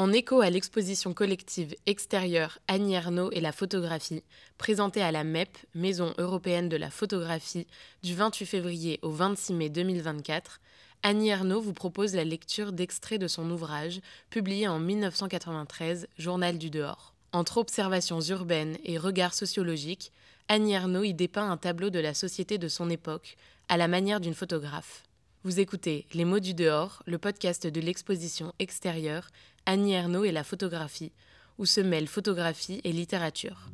[0.00, 2.96] En écho à l'exposition collective extérieure Annie
[3.32, 4.22] et la photographie,
[4.56, 7.66] présentée à la MEP, Maison européenne de la photographie,
[8.02, 10.62] du 28 février au 26 mai 2024,
[11.02, 14.00] Annie Ernaux vous propose la lecture d'extraits de son ouvrage,
[14.30, 17.12] publié en 1993, Journal du dehors.
[17.32, 20.12] Entre observations urbaines et regards sociologiques,
[20.48, 23.36] Annie y dépeint un tableau de la société de son époque,
[23.68, 25.02] à la manière d'une photographe.
[25.42, 29.30] Vous écoutez Les mots du dehors, le podcast de l'exposition extérieure
[29.70, 31.12] Annie Ernaux et la photographie,
[31.56, 33.70] où se mêlent photographie et littérature.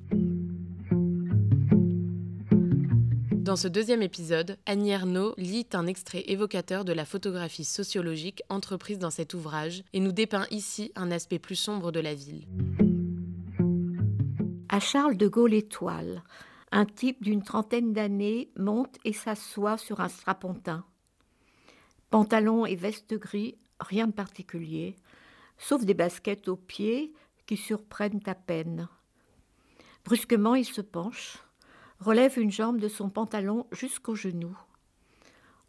[3.33, 8.99] Dans ce deuxième épisode, Annie Ernaux lit un extrait évocateur de la photographie sociologique entreprise
[8.99, 12.47] dans cet ouvrage et nous dépeint ici un aspect plus sombre de la ville.
[14.69, 16.23] À Charles de Gaulle Étoile,
[16.73, 20.85] un type d'une trentaine d'années monte et s'assoit sur un strapontin.
[22.11, 24.95] Pantalon et veste gris, rien de particulier
[25.59, 27.13] sauf des baskets aux pieds
[27.47, 28.89] qui surprennent à peine.
[30.05, 31.39] Brusquement, il se penche,
[32.01, 34.57] relève une jambe de son pantalon jusqu'au genou.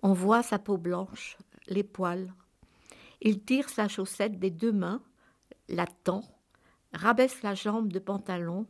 [0.03, 2.33] On voit sa peau blanche, les poils.
[3.21, 5.01] Il tire sa chaussette des deux mains,
[5.69, 6.23] la tend,
[6.93, 8.67] rabaisse la jambe de pantalon.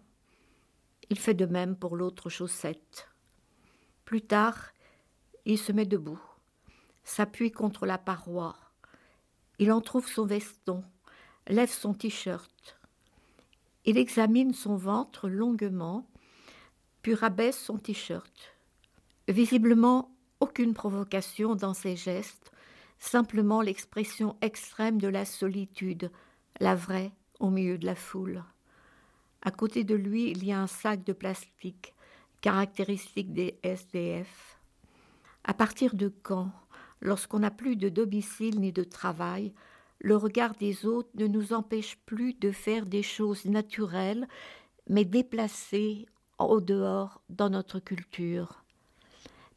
[1.09, 3.09] Il fait de même pour l'autre chaussette.
[4.05, 4.71] Plus tard,
[5.45, 6.21] il se met debout,
[7.03, 8.55] s'appuie contre la paroi.
[9.59, 10.83] Il en trouve son veston,
[11.47, 12.77] lève son t-shirt.
[13.85, 16.05] Il examine son ventre longuement,
[17.01, 18.55] puis rabaisse son t-shirt.
[19.27, 22.51] Visiblement, aucune provocation dans ses gestes,
[22.99, 26.11] simplement l'expression extrême de la solitude,
[26.59, 28.43] la vraie, au milieu de la foule.
[29.41, 31.93] À côté de lui, il y a un sac de plastique,
[32.41, 34.59] caractéristique des SDF.
[35.43, 36.51] À partir de quand,
[36.99, 39.53] lorsqu'on n'a plus de domicile ni de travail,
[39.99, 44.27] le regard des autres ne nous empêche plus de faire des choses naturelles,
[44.89, 46.05] mais déplacées
[46.39, 48.63] au dehors dans notre culture.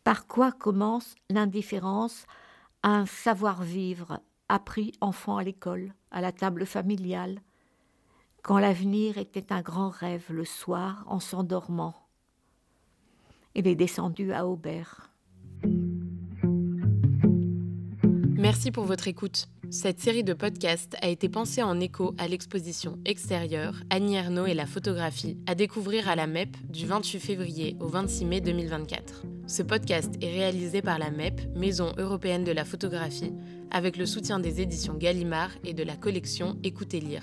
[0.05, 2.27] Par quoi commence l'indifférence
[2.83, 7.41] à un savoir-vivre appris enfant à l'école, à la table familiale,
[8.43, 11.95] quand l'avenir était un grand rêve le soir en s'endormant?
[13.55, 15.11] Il est descendu à Aubert.
[18.39, 19.49] Merci pour votre écoute.
[19.71, 24.55] Cette série de podcasts a été pensée en écho à l'exposition extérieure Annie Ernaux et
[24.55, 29.23] la photographie à découvrir à la MEP du 28 février au 26 mai 2024.
[29.47, 33.33] Ce podcast est réalisé par la MEP, Maison européenne de la photographie,
[33.71, 37.23] avec le soutien des éditions Gallimard et de la collection Écoutez lire.